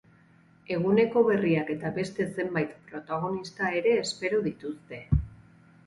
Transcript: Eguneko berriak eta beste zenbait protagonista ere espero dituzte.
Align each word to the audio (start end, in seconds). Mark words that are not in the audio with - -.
Eguneko 0.75 1.23
berriak 1.27 1.69
eta 1.75 1.93
beste 1.99 2.27
zenbait 2.39 2.75
protagonista 2.89 3.73
ere 3.83 3.97
espero 4.07 4.45
dituzte. 4.51 5.07